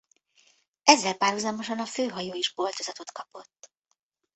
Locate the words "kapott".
3.11-3.71